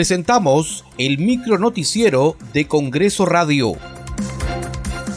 [0.00, 3.74] presentamos el micro noticiero de Congreso Radio.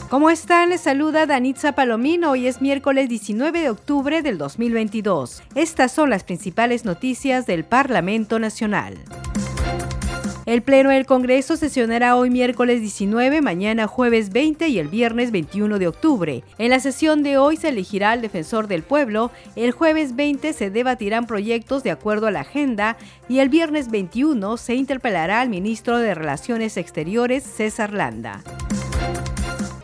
[0.10, 0.72] ¿Cómo están?
[0.72, 2.32] Les saluda Danitza Palomino.
[2.32, 5.42] Hoy es miércoles 19 de octubre del 2022.
[5.56, 8.98] Estas son las principales noticias del Parlamento Nacional.
[10.46, 15.80] El Pleno del Congreso sesionará hoy miércoles 19, mañana jueves 20 y el viernes 21
[15.80, 16.44] de octubre.
[16.58, 20.70] En la sesión de hoy se elegirá al defensor del pueblo, el jueves 20 se
[20.70, 22.98] debatirán proyectos de acuerdo a la agenda
[23.30, 28.44] y el viernes 21 se interpelará al ministro de Relaciones Exteriores, César Landa.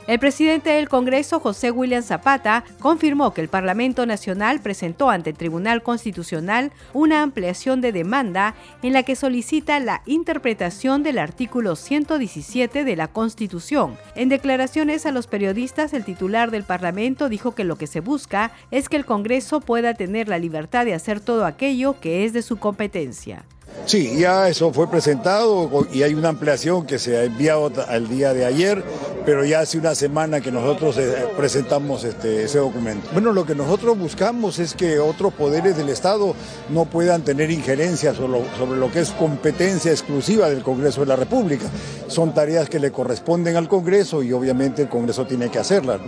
[0.09, 5.37] El presidente del Congreso, José William Zapata, confirmó que el Parlamento Nacional presentó ante el
[5.37, 12.85] Tribunal Constitucional una ampliación de demanda en la que solicita la interpretación del artículo 117
[12.85, 13.99] de la Constitución.
[14.15, 18.51] En declaraciones a los periodistas, el titular del Parlamento dijo que lo que se busca
[18.71, 22.41] es que el Congreso pueda tener la libertad de hacer todo aquello que es de
[22.41, 23.45] su competencia.
[23.85, 28.33] Sí, ya eso fue presentado y hay una ampliación que se ha enviado al día
[28.33, 28.83] de ayer,
[29.25, 33.09] pero ya hace una semana que nosotros eh, presentamos este, ese documento.
[33.13, 36.35] Bueno, lo que nosotros buscamos es que otros poderes del Estado
[36.69, 41.07] no puedan tener injerencia sobre lo, sobre lo que es competencia exclusiva del Congreso de
[41.07, 41.65] la República.
[42.07, 45.99] Son tareas que le corresponden al Congreso y obviamente el Congreso tiene que hacerlas.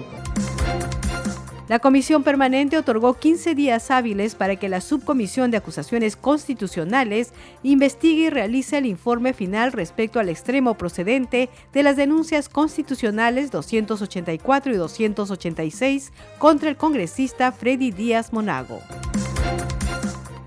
[1.72, 7.32] La comisión permanente otorgó 15 días hábiles para que la subcomisión de acusaciones constitucionales
[7.64, 14.74] investigue y realice el informe final respecto al extremo procedente de las denuncias constitucionales 284
[14.74, 18.82] y 286 contra el congresista Freddy Díaz Monago.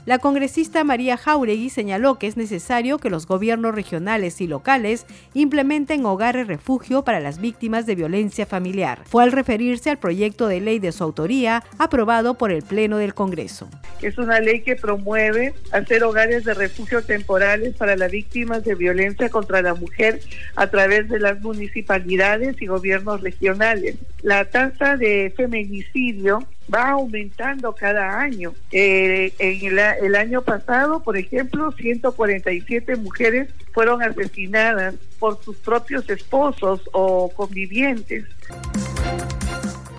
[0.06, 6.04] La congresista María Jauregui señaló que es necesario que los gobiernos regionales y locales implementen
[6.04, 9.00] hogares refugio para las víctimas de violencia familiar.
[9.06, 13.14] Fue al referirse al proyecto de ley de su autoría aprobado por el Pleno del
[13.14, 13.70] Congreso.
[14.02, 19.30] Es una ley que promueve hacer hogares de refugio temporales para las víctimas de violencia
[19.30, 20.20] contra la mujer
[20.54, 23.96] a través de las municipalidades y gobiernos regionales.
[24.20, 28.54] La tasa de feminicidio va aumentando cada año.
[28.70, 36.80] Eh, en el, año pasado, por ejemplo, 147 mujeres fueron asesinadas por sus propios esposos
[36.92, 38.24] o convivientes.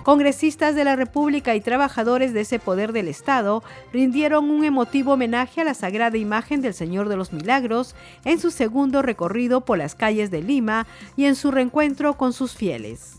[0.06, 5.62] Congresistas de la República y trabajadores de ese poder del Estado rindieron un emotivo homenaje
[5.62, 9.96] a la sagrada imagen del Señor de los Milagros en su segundo recorrido por las
[9.96, 13.18] calles de Lima y en su reencuentro con sus fieles.